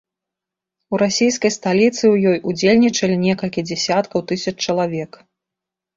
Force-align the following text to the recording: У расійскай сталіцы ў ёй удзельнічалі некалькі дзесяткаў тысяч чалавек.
У 0.93 0.99
расійскай 1.01 1.51
сталіцы 1.57 2.01
ў 2.13 2.33
ёй 2.33 2.37
удзельнічалі 2.53 3.15
некалькі 3.27 3.61
дзесяткаў 3.69 4.19
тысяч 4.33 4.55
чалавек. 4.69 5.11